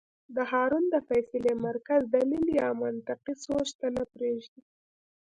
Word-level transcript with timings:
دا 0.35 0.43
هارمون 0.51 0.85
د 0.91 0.95
فېصلې 1.07 1.53
مرکز 1.67 2.01
دليل 2.15 2.45
يا 2.59 2.69
منطقي 2.81 3.33
سوچ 3.45 3.67
ته 3.79 3.87
نۀ 3.95 4.03
پرېږدي- 4.13 4.61